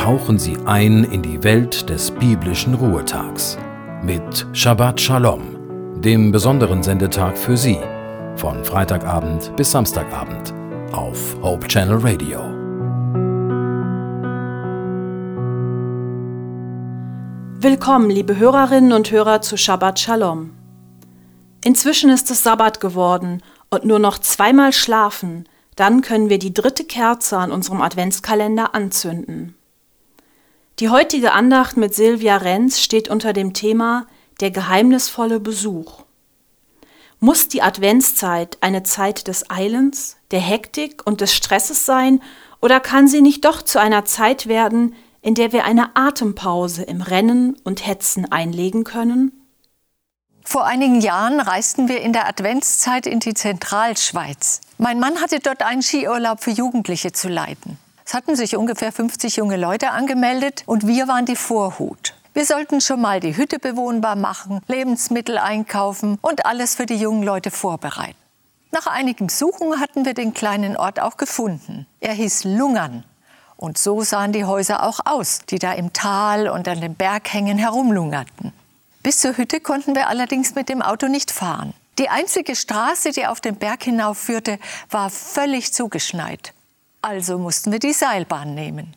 [0.00, 3.58] tauchen Sie ein in die Welt des biblischen Ruhetags
[4.02, 7.78] mit Shabbat Shalom, dem besonderen Sendetag für Sie,
[8.34, 10.54] von Freitagabend bis Samstagabend
[10.92, 12.40] auf Hope Channel Radio.
[17.60, 20.52] Willkommen, liebe Hörerinnen und Hörer zu Shabbat Shalom.
[21.62, 25.46] Inzwischen ist es Sabbat geworden und nur noch zweimal schlafen,
[25.76, 29.56] dann können wir die dritte Kerze an unserem Adventskalender anzünden.
[30.80, 34.06] Die heutige Andacht mit Silvia Renz steht unter dem Thema
[34.40, 36.04] Der geheimnisvolle Besuch.
[37.18, 42.22] Muss die Adventszeit eine Zeit des Eilens, der Hektik und des Stresses sein,
[42.62, 47.02] oder kann sie nicht doch zu einer Zeit werden, in der wir eine Atempause im
[47.02, 49.32] Rennen und Hetzen einlegen können?
[50.42, 54.62] Vor einigen Jahren reisten wir in der Adventszeit in die Zentralschweiz.
[54.78, 57.76] Mein Mann hatte dort einen Skiurlaub für Jugendliche zu leiten.
[58.10, 62.16] Es hatten sich ungefähr 50 junge Leute angemeldet und wir waren die Vorhut.
[62.34, 67.22] Wir sollten schon mal die Hütte bewohnbar machen, Lebensmittel einkaufen und alles für die jungen
[67.22, 68.16] Leute vorbereiten.
[68.72, 71.86] Nach einigem Suchen hatten wir den kleinen Ort auch gefunden.
[72.00, 73.04] Er hieß Lungern.
[73.56, 77.58] Und so sahen die Häuser auch aus, die da im Tal und an den Berghängen
[77.58, 78.52] herumlungerten.
[79.04, 81.74] Bis zur Hütte konnten wir allerdings mit dem Auto nicht fahren.
[82.00, 84.58] Die einzige Straße, die auf den Berg hinaufführte,
[84.90, 86.54] war völlig zugeschneit.
[87.02, 88.94] Also mussten wir die Seilbahn nehmen.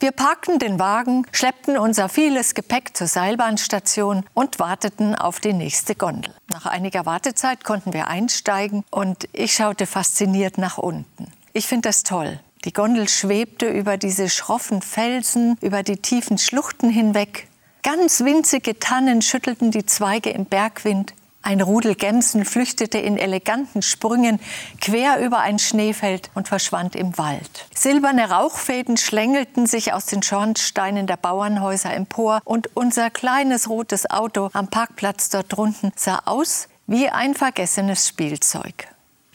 [0.00, 5.94] Wir parkten den Wagen, schleppten unser vieles Gepäck zur Seilbahnstation und warteten auf die nächste
[5.94, 6.34] Gondel.
[6.50, 11.30] Nach einiger Wartezeit konnten wir einsteigen und ich schaute fasziniert nach unten.
[11.52, 12.40] Ich finde das toll.
[12.64, 17.48] Die Gondel schwebte über diese schroffen Felsen, über die tiefen Schluchten hinweg.
[17.82, 21.14] Ganz winzige Tannen schüttelten die Zweige im Bergwind.
[21.42, 24.40] Ein Rudel Gämsen flüchtete in eleganten Sprüngen
[24.80, 27.66] quer über ein Schneefeld und verschwand im Wald.
[27.74, 34.50] Silberne Rauchfäden schlängelten sich aus den Schornsteinen der Bauernhäuser empor und unser kleines rotes Auto
[34.52, 38.88] am Parkplatz dort drunten sah aus wie ein vergessenes Spielzeug.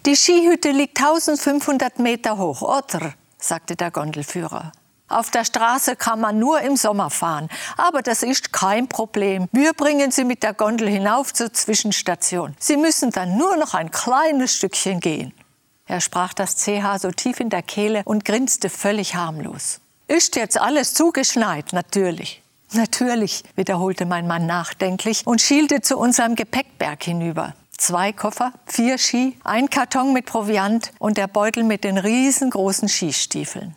[0.06, 3.14] Die Skihütte liegt 1500 Meter hoch, oder?
[3.40, 4.72] sagte der Gondelführer.
[5.08, 9.48] Auf der Straße kann man nur im Sommer fahren, aber das ist kein Problem.
[9.52, 12.56] Wir bringen Sie mit der Gondel hinauf zur Zwischenstation.
[12.60, 15.32] Sie müssen dann nur noch ein kleines Stückchen gehen.
[15.86, 19.80] Er sprach das CH so tief in der Kehle und grinste völlig harmlos.
[20.08, 21.72] Ist jetzt alles zugeschneit?
[21.72, 22.42] Natürlich.
[22.74, 27.54] Natürlich, wiederholte mein Mann nachdenklich und schielte zu unserem Gepäckberg hinüber.
[27.78, 33.76] Zwei Koffer, vier Ski, ein Karton mit Proviant und der Beutel mit den riesengroßen Skistiefeln.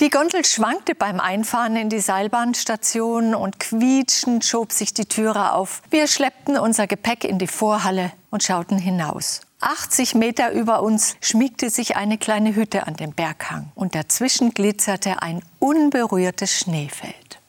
[0.00, 5.82] Die Gondel schwankte beim Einfahren in die Seilbahnstation und quietschend schob sich die Türe auf.
[5.90, 9.40] Wir schleppten unser Gepäck in die Vorhalle und schauten hinaus.
[9.60, 15.20] 80 Meter über uns schmiegte sich eine kleine Hütte an dem Berghang und dazwischen glitzerte
[15.20, 17.40] ein unberührtes Schneefeld.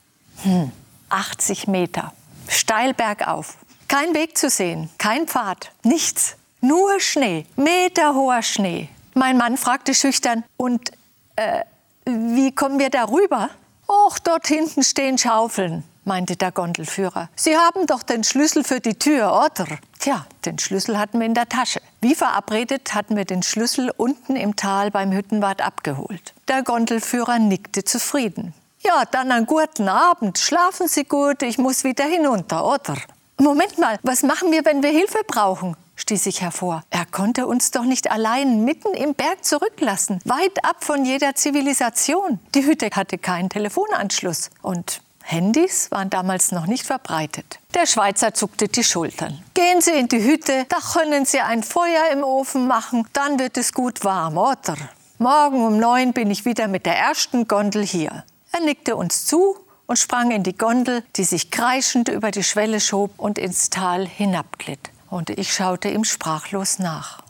[0.42, 0.72] Hm,
[1.08, 2.12] 80 Meter,
[2.48, 3.58] steil bergauf.
[3.86, 8.88] Kein Weg zu sehen, kein Pfad, nichts, nur Schnee, meterhoher Schnee.
[9.14, 10.90] Mein Mann fragte schüchtern, und
[11.36, 11.62] äh,
[12.36, 13.50] wie kommen wir darüber?
[13.88, 17.28] Och, dort hinten stehen Schaufeln, meinte der Gondelführer.
[17.34, 19.66] Sie haben doch den Schlüssel für die Tür, oder?
[19.98, 21.80] Tja, den Schlüssel hatten wir in der Tasche.
[22.00, 26.34] Wie verabredet hatten wir den Schlüssel unten im Tal beim Hüttenwart abgeholt.
[26.48, 28.54] Der Gondelführer nickte zufrieden.
[28.82, 30.38] Ja, dann einen guten Abend.
[30.38, 32.96] Schlafen Sie gut, ich muss wieder hinunter, oder?
[33.38, 35.76] Moment mal, was machen wir, wenn wir Hilfe brauchen?
[36.00, 36.82] Stieß ich hervor.
[36.90, 42.40] Er konnte uns doch nicht allein mitten im Berg zurücklassen, weit ab von jeder Zivilisation.
[42.54, 47.60] Die Hütte hatte keinen Telefonanschluss und Handys waren damals noch nicht verbreitet.
[47.74, 49.42] Der Schweizer zuckte die Schultern.
[49.54, 53.56] Gehen Sie in die Hütte, da können Sie ein Feuer im Ofen machen, dann wird
[53.56, 54.76] es gut warm, oder?
[55.18, 58.24] Morgen um neun bin ich wieder mit der ersten Gondel hier.
[58.52, 59.56] Er nickte uns zu
[59.86, 64.08] und sprang in die Gondel, die sich kreischend über die Schwelle schob und ins Tal
[64.08, 67.22] hinabglitt und ich schaute ihm sprachlos nach.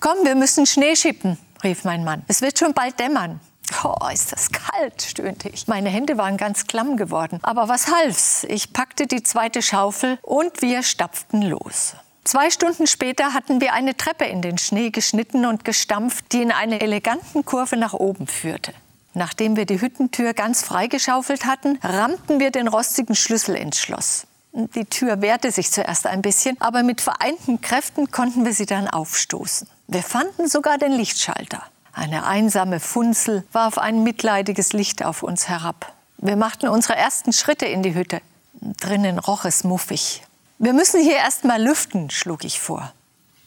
[0.00, 2.24] Komm, wir müssen Schnee schippen, rief mein Mann.
[2.28, 3.40] Es wird schon bald dämmern.
[3.84, 5.66] Oh, ist das kalt, stöhnte ich.
[5.66, 7.38] Meine Hände waren ganz klamm geworden.
[7.42, 8.44] Aber was half's?
[8.44, 11.94] Ich packte die zweite Schaufel und wir stapften los.
[12.24, 16.52] Zwei Stunden später hatten wir eine Treppe in den Schnee geschnitten und gestampft, die in
[16.52, 18.72] einer eleganten Kurve nach oben führte.
[19.14, 24.26] Nachdem wir die Hüttentür ganz freigeschaufelt hatten, rammten wir den rostigen Schlüssel ins Schloss.
[24.52, 28.88] Die Tür wehrte sich zuerst ein bisschen, aber mit vereinten Kräften konnten wir sie dann
[28.88, 29.68] aufstoßen.
[29.86, 31.62] Wir fanden sogar den Lichtschalter.
[31.92, 35.92] Eine einsame Funzel warf ein mitleidiges Licht auf uns herab.
[36.18, 38.20] Wir machten unsere ersten Schritte in die Hütte.
[38.60, 40.22] Drinnen roch es muffig.
[40.58, 42.92] Wir müssen hier erst mal lüften, schlug ich vor.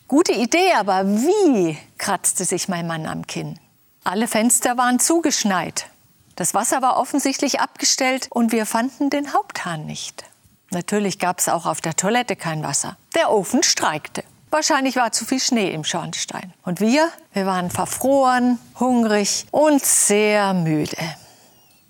[0.07, 1.77] Gute Idee, aber wie?
[1.97, 3.59] kratzte sich mein Mann am Kinn.
[4.03, 5.87] Alle Fenster waren zugeschneit.
[6.35, 10.23] Das Wasser war offensichtlich abgestellt und wir fanden den Haupthahn nicht.
[10.71, 12.97] Natürlich gab es auch auf der Toilette kein Wasser.
[13.15, 14.23] Der Ofen streikte.
[14.49, 16.53] Wahrscheinlich war zu viel Schnee im Schornstein.
[16.63, 20.97] Und wir, wir waren verfroren, hungrig und sehr müde.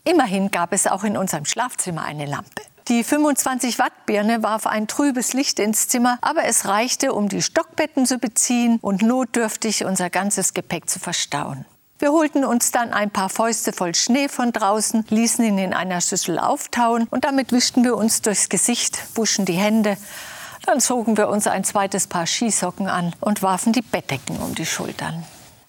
[0.04, 2.62] Immerhin gab es auch in unserem Schlafzimmer eine Lampe.
[2.88, 7.42] Die 25 Watt Birne warf ein trübes Licht ins Zimmer, aber es reichte, um die
[7.42, 11.66] Stockbetten zu beziehen und notdürftig unser ganzes Gepäck zu verstauen.
[12.02, 16.02] Wir holten uns dann ein paar Fäuste voll Schnee von draußen, ließen ihn in einer
[16.02, 19.98] Schüssel auftauen und damit wischten wir uns durchs Gesicht, wuschen die Hände.
[20.66, 24.66] Dann zogen wir uns ein zweites Paar Skisocken an und warfen die Bettdecken um die
[24.66, 25.24] Schultern.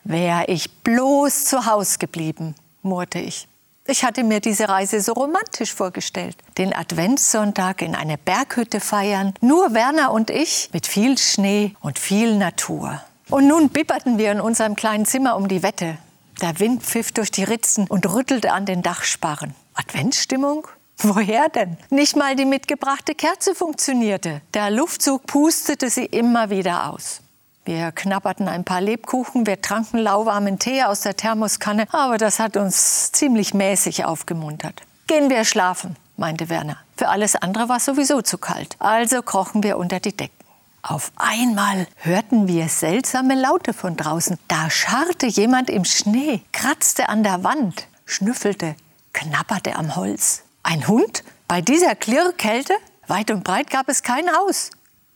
[0.05, 3.47] Wär ich bloß zu Haus geblieben, murrte ich.
[3.87, 6.39] Ich hatte mir diese Reise so romantisch vorgestellt.
[6.57, 12.39] Den Adventssonntag in einer Berghütte feiern, nur Werner und ich, mit viel Schnee und viel
[12.39, 13.03] Natur.
[13.29, 15.99] Und nun bibberten wir in unserem kleinen Zimmer um die Wette.
[16.43, 19.55] Der Wind pfiff durch die Ritzen und rüttelte an den Dachsparren.
[19.75, 20.67] Adventsstimmung?
[20.99, 21.77] Woher denn?
[21.89, 24.43] Nicht mal die mitgebrachte Kerze funktionierte.
[24.53, 27.21] Der Luftzug pustete sie immer wieder aus.
[27.65, 32.57] Wir knabberten ein paar Lebkuchen, wir tranken lauwarmen Tee aus der Thermoskanne, aber das hat
[32.57, 34.83] uns ziemlich mäßig aufgemuntert.
[35.07, 36.79] Gehen wir schlafen, meinte Werner.
[36.97, 38.75] Für alles andere war es sowieso zu kalt.
[38.81, 40.42] Also krochen wir unter die Decken.
[40.83, 44.37] Auf einmal hörten wir seltsame Laute von draußen.
[44.49, 48.75] Da scharrte jemand im Schnee, kratzte an der Wand, schnüffelte,
[49.13, 50.43] knabberte am Holz.
[50.65, 51.23] Ein Hund?
[51.47, 52.75] Bei dieser Klirrkälte?
[53.07, 54.71] Weit und breit gab es kein Haus.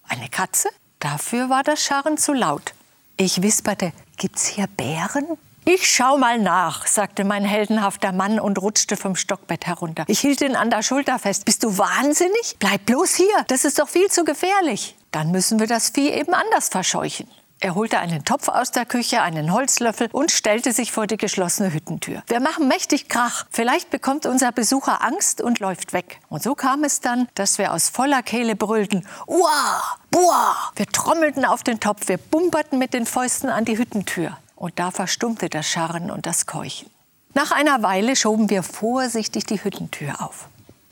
[0.08, 0.68] Eine Katze?
[1.00, 2.72] Dafür war das Scharren zu laut.
[3.16, 5.26] Ich wisperte, gibt's hier Bären?
[5.64, 10.04] Ich schau mal nach, sagte mein heldenhafter Mann und rutschte vom Stockbett herunter.
[10.06, 11.44] Ich hielt ihn an der Schulter fest.
[11.44, 12.54] Bist du wahnsinnig?
[12.60, 14.95] Bleib bloß hier, das ist doch viel zu gefährlich.
[15.16, 17.26] Dann müssen wir das Vieh eben anders verscheuchen.
[17.60, 21.72] Er holte einen Topf aus der Küche, einen Holzlöffel und stellte sich vor die geschlossene
[21.72, 22.22] Hüttentür.
[22.26, 23.46] Wir machen mächtig Krach.
[23.50, 26.20] Vielleicht bekommt unser Besucher Angst und läuft weg.
[26.28, 29.08] Und so kam es dann, dass wir aus voller Kehle brüllten.
[29.26, 29.82] Uah!
[30.10, 30.54] Buah!
[30.76, 34.36] Wir trommelten auf den Topf, wir bumperten mit den Fäusten an die Hüttentür.
[34.54, 36.90] Und da verstummte das Scharren und das Keuchen.
[37.32, 40.48] Nach einer Weile schoben wir vorsichtig die Hüttentür auf.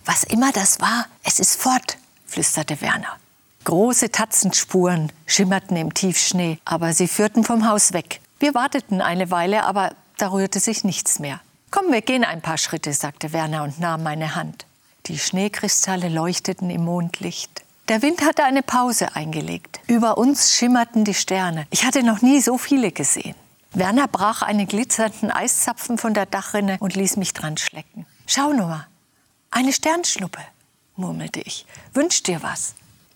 [0.06, 3.18] Was immer das war, es ist fort, flüsterte Werner.
[3.64, 8.20] Große Tatzenspuren schimmerten im Tiefschnee, aber sie führten vom Haus weg.
[8.38, 11.40] Wir warteten eine Weile, aber da rührte sich nichts mehr.
[11.70, 14.66] Komm, wir gehen ein paar Schritte, sagte Werner und nahm meine Hand.
[15.06, 17.64] Die Schneekristalle leuchteten im Mondlicht.
[17.88, 19.80] Der Wind hatte eine Pause eingelegt.
[19.86, 21.66] Über uns schimmerten die Sterne.
[21.70, 23.34] Ich hatte noch nie so viele gesehen.
[23.72, 28.06] Werner brach einen glitzernden Eiszapfen von der Dachrinne und ließ mich dran schlecken.
[28.26, 28.86] Schau nur,
[29.50, 30.40] eine Sternschnuppe,
[30.96, 31.66] murmelte ich.
[31.94, 32.74] Wünsch dir was.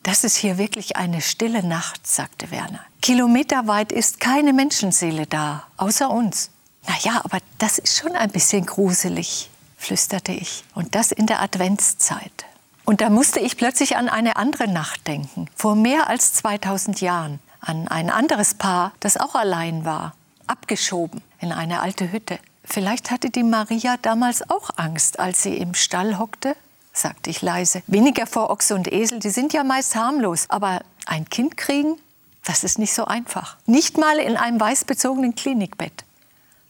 [0.08, 2.80] Das ist hier wirklich eine stille Nacht, sagte Werner.
[3.02, 6.48] Kilometerweit ist keine Menschenseele da, außer uns.
[6.86, 10.64] Na ja, aber das ist schon ein bisschen gruselig, flüsterte ich.
[10.74, 12.46] Und das in der Adventszeit.
[12.86, 17.38] Und da musste ich plötzlich an eine andere Nacht denken, vor mehr als 2000 Jahren,
[17.60, 20.14] an ein anderes Paar, das auch allein war,
[20.46, 22.38] abgeschoben in eine alte Hütte.
[22.64, 26.56] Vielleicht hatte die Maria damals auch Angst, als sie im Stall hockte
[26.98, 27.82] sagte ich leise.
[27.86, 30.46] Weniger vor Ochse und Esel, die sind ja meist harmlos.
[30.48, 31.96] Aber ein Kind kriegen,
[32.44, 33.56] das ist nicht so einfach.
[33.66, 36.04] Nicht mal in einem weißbezogenen Klinikbett.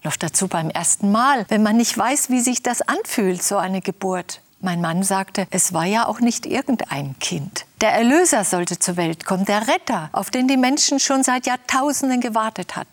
[0.05, 3.81] Noch dazu beim ersten Mal, wenn man nicht weiß, wie sich das anfühlt, so eine
[3.81, 4.41] Geburt.
[4.61, 7.65] Mein Mann sagte, es war ja auch nicht irgendein Kind.
[7.81, 12.21] Der Erlöser sollte zur Welt kommen, der Retter, auf den die Menschen schon seit Jahrtausenden
[12.21, 12.91] gewartet hatten.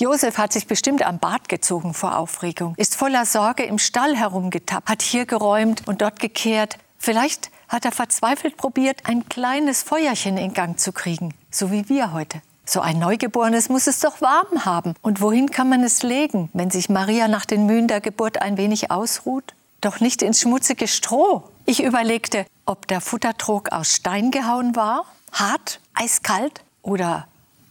[0.00, 4.88] Josef hat sich bestimmt am Bart gezogen vor Aufregung, ist voller Sorge im Stall herumgetappt,
[4.88, 6.78] hat hier geräumt und dort gekehrt.
[6.96, 12.14] Vielleicht hat er verzweifelt probiert, ein kleines Feuerchen in Gang zu kriegen, so wie wir
[12.14, 12.40] heute.
[12.64, 14.94] So ein Neugeborenes muss es doch warm haben.
[15.02, 18.56] Und wohin kann man es legen, wenn sich Maria nach den Mühen der Geburt ein
[18.56, 19.54] wenig ausruht?
[19.82, 21.42] Doch nicht ins schmutzige Stroh.
[21.66, 27.28] Ich überlegte, ob der Futtertrog aus Stein gehauen war, hart, eiskalt oder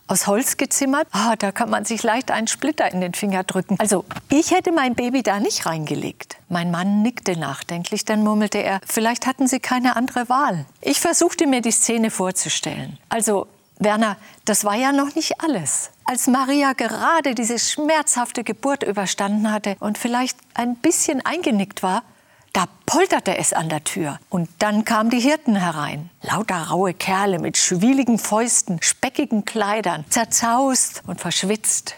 [0.10, 1.08] aus Holz gezimmert.
[1.12, 3.76] Ah, da kann man sich leicht einen Splitter in den Finger drücken.
[3.80, 6.38] Also, ich hätte mein Baby da nicht reingelegt.
[6.50, 10.66] Mein Mann nickte nachdenklich, dann murmelte er, vielleicht hatten Sie keine andere Wahl.
[10.82, 12.98] Ich versuchte mir die Szene vorzustellen.
[13.10, 13.48] Also,
[13.78, 15.92] Werner, das war ja noch nicht alles.
[16.04, 22.04] Als Maria gerade diese schmerzhafte Geburt überstanden hatte und vielleicht ein bisschen eingenickt war,
[22.54, 24.20] da polterte es an der Tür.
[24.30, 26.10] Und dann kamen die Hirten herein.
[26.22, 31.96] Lauter raue Kerle mit schwieligen Fäusten, speckigen Kleidern, zerzaust und verschwitzt.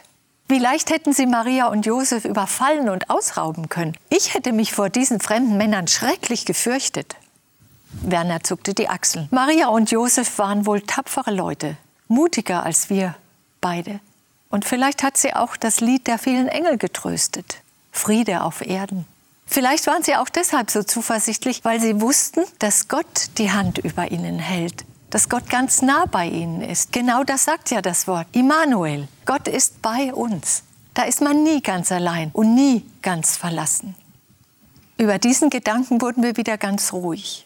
[0.48, 3.96] Wie leicht hätten sie Maria und Josef überfallen und ausrauben können.
[4.10, 7.15] Ich hätte mich vor diesen fremden Männern schrecklich gefürchtet.
[8.01, 9.27] Werner zuckte die Achseln.
[9.31, 11.77] Maria und Josef waren wohl tapfere Leute,
[12.08, 13.15] mutiger als wir
[13.62, 14.01] beide.
[14.50, 17.62] Und vielleicht hat sie auch das Lied der vielen Engel getröstet.
[17.93, 19.05] Friede auf Erden.
[19.53, 24.10] Vielleicht waren sie auch deshalb so zuversichtlich, weil sie wussten, dass Gott die Hand über
[24.10, 26.93] ihnen hält, dass Gott ganz nah bei ihnen ist.
[26.93, 28.27] Genau das sagt ja das Wort.
[28.31, 30.63] Immanuel, Gott ist bei uns.
[30.93, 33.93] Da ist man nie ganz allein und nie ganz verlassen.
[34.98, 37.46] Über diesen Gedanken wurden wir wieder ganz ruhig.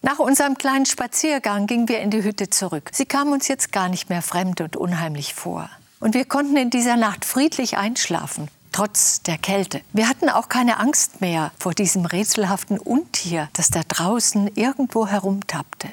[0.00, 2.90] Nach unserem kleinen Spaziergang gingen wir in die Hütte zurück.
[2.92, 5.70] Sie kam uns jetzt gar nicht mehr fremd und unheimlich vor.
[6.00, 9.82] Und wir konnten in dieser Nacht friedlich einschlafen, trotz der Kälte.
[9.92, 15.88] Wir hatten auch keine Angst mehr vor diesem rätselhaften Untier, das da draußen irgendwo herumtappte.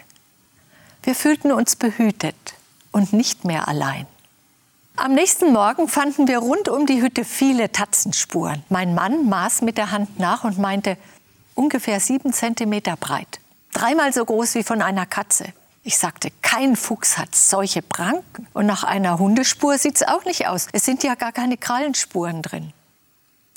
[1.04, 2.56] Wir fühlten uns behütet
[2.92, 4.08] und nicht mehr allein.
[4.96, 8.64] Am nächsten Morgen fanden wir rund um die Hütte viele Tatzenspuren.
[8.70, 10.98] Mein Mann maß mit der Hand nach und meinte,
[11.56, 13.40] ungefähr sieben Zentimeter breit
[13.74, 15.46] dreimal so groß wie von einer Katze.
[15.90, 18.46] Ich sagte, kein Fuchs hat solche Pranken.
[18.54, 20.68] Und nach einer Hundespur sieht es auch nicht aus.
[20.72, 22.74] Es sind ja gar keine Krallenspuren drin.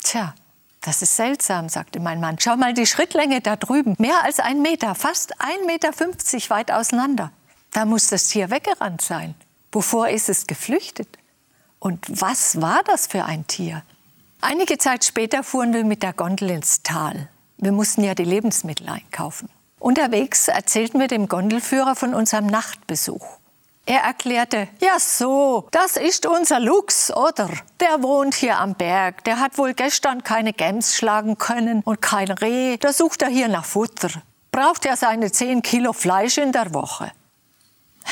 [0.01, 0.33] Tja,
[0.81, 2.37] das ist seltsam, sagte mein Mann.
[2.39, 3.93] Schau mal die Schrittlänge da drüben.
[3.99, 7.31] Mehr als ein Meter, fast ein Meter fünfzig weit auseinander.
[7.69, 9.35] Da muss das Tier weggerannt sein.
[9.71, 11.19] Wovor ist es geflüchtet?
[11.77, 13.83] Und was war das für ein Tier?
[14.41, 17.29] Einige Zeit später fuhren wir mit der Gondel ins Tal.
[17.57, 19.49] Wir mussten ja die Lebensmittel einkaufen.
[19.83, 23.25] Unterwegs erzählten wir dem Gondelführer von unserem Nachtbesuch.
[23.85, 27.49] Er erklärte, ja so, das ist unser Lux, oder?
[27.81, 32.31] Der wohnt hier am Berg, der hat wohl gestern keine Gems schlagen können und kein
[32.31, 34.09] Reh, da sucht er hier nach Futter.
[34.53, 37.11] Braucht ja seine zehn Kilo Fleisch in der Woche.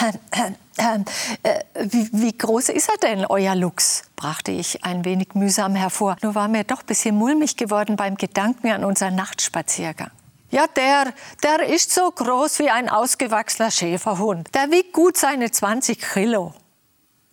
[0.02, 1.06] Ähm, ähm,
[1.44, 4.04] äh, wie, wie, groß ist er denn, euer Lux?
[4.18, 6.18] brachte ich ein wenig mühsam hervor.
[6.22, 10.12] Nur war mir doch ein bisschen mulmig geworden beim Gedanken an unseren Nachtspaziergang.
[10.52, 14.54] Ja, der, der ist so groß wie ein ausgewachsener Schäferhund.
[14.54, 16.54] Der wiegt gut seine 20 Kilo.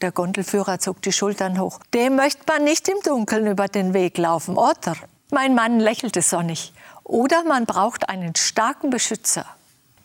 [0.01, 1.81] Der Gondelführer zog die Schultern hoch.
[1.93, 4.95] Dem möchte man nicht im Dunkeln über den Weg laufen, oder?
[5.33, 6.73] Mein Mann lächelte sonnig.
[7.03, 9.47] Oder man braucht einen starken Beschützer.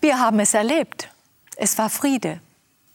[0.01, 1.09] Wir haben es erlebt.
[1.55, 2.41] Es war Friede.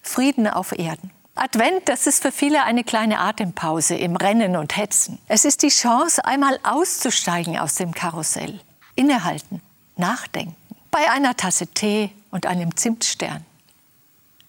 [0.02, 1.12] Frieden auf Erden.
[1.36, 5.20] Advent, das ist für viele eine kleine Atempause im Rennen und Hetzen.
[5.28, 8.58] Es ist die Chance, einmal auszusteigen aus dem Karussell.
[8.96, 9.62] Innehalten
[9.98, 10.56] nachdenken.
[10.90, 13.44] Bei einer Tasse Tee und einem Zimtstern.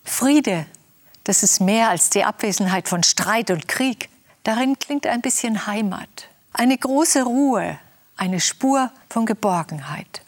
[0.03, 0.65] Friede,
[1.23, 4.09] das ist mehr als die Abwesenheit von Streit und Krieg.
[4.43, 6.27] Darin klingt ein bisschen Heimat.
[6.53, 7.77] Eine große Ruhe,
[8.17, 10.21] eine Spur von Geborgenheit.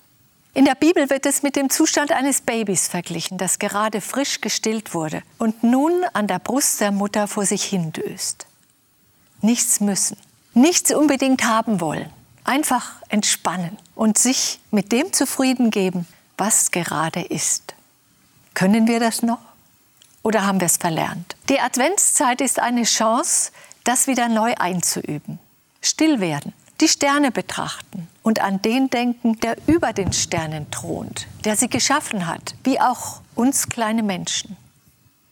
[0.54, 4.94] In der Bibel wird es mit dem Zustand eines Babys verglichen, das gerade frisch gestillt
[4.94, 8.48] wurde und nun an der Brust der Mutter vor sich hindöst.
[9.42, 10.18] Nichts müssen,
[10.54, 12.12] nichts unbedingt haben wollen,
[12.44, 16.08] Einfach entspannen und sich mit dem zufrieden geben,
[16.38, 17.76] was gerade ist.
[18.54, 19.40] Können wir das noch?
[20.24, 21.36] Oder haben wir es verlernt?
[21.50, 23.52] Die Adventszeit ist eine Chance,
[23.84, 25.40] das wieder neu einzuüben.
[25.82, 31.56] Still werden, die Sterne betrachten und an den denken, der über den Sternen thront, der
[31.56, 34.58] sie geschaffen hat, wie auch uns kleine Menschen.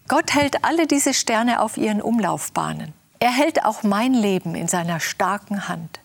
[0.08, 2.94] Gott hält alle diese Sterne auf ihren Umlaufbahnen.
[3.20, 6.00] Er hält auch mein Leben in seiner starken Hand.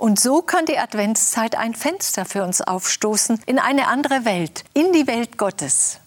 [0.00, 4.94] Und so kann die Adventszeit ein Fenster für uns aufstoßen in eine andere Welt, in
[4.94, 5.98] die Welt Gottes.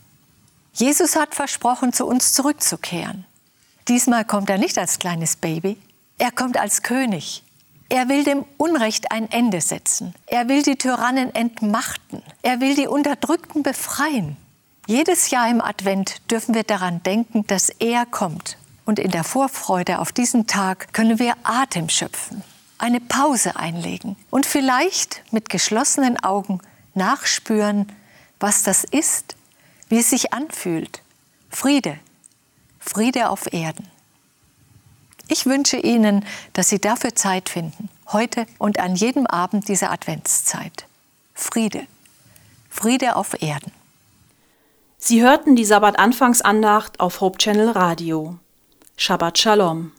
[0.73, 3.25] Jesus hat versprochen, zu uns zurückzukehren.
[3.87, 5.77] Diesmal kommt er nicht als kleines Baby,
[6.17, 7.43] er kommt als König.
[7.87, 10.15] Er will dem Unrecht ein Ende setzen.
[10.25, 12.23] Er will die Tyrannen entmachten.
[12.41, 14.37] Er will die Unterdrückten befreien.
[14.87, 18.57] Jedes Jahr im Advent dürfen wir daran denken, dass er kommt.
[18.85, 22.41] Und in der Vorfreude auf diesen Tag können wir Atem schöpfen
[22.83, 26.59] eine Pause einlegen und vielleicht mit geschlossenen Augen
[26.95, 27.89] nachspüren,
[28.41, 29.37] was das ist,
[29.87, 31.01] wie es sich anfühlt.
[31.49, 31.97] Friede,
[32.79, 33.87] Friede auf Erden.
[35.29, 40.85] Ich wünsche Ihnen, dass Sie dafür Zeit finden, heute und an jedem Abend dieser Adventszeit.
[41.33, 41.87] Friede,
[42.69, 43.71] Friede auf Erden.
[44.97, 48.37] Sie hörten die Sabbat-Anfangsandacht auf Hope Channel Radio.
[48.97, 49.93] Shabbat Shalom.